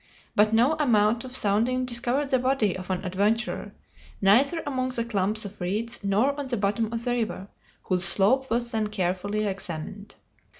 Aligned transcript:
But 0.35 0.51
no 0.51 0.73
amount 0.79 1.23
of 1.25 1.35
sounding 1.35 1.85
discovered 1.85 2.29
the 2.29 2.39
body 2.39 2.75
of 2.75 2.87
the 2.87 3.05
adventurer, 3.05 3.71
neither 4.19 4.63
among 4.65 4.89
the 4.89 5.05
clumps 5.05 5.45
of 5.45 5.61
reeds 5.61 5.99
nor 6.01 6.33
on 6.39 6.47
the 6.47 6.57
bottom 6.57 6.91
of 6.91 7.05
the 7.05 7.11
river, 7.11 7.49
whose 7.83 8.03
slope 8.03 8.49
was 8.49 8.71
then 8.71 8.87
carefully 8.87 9.45
examined. 9.45 10.15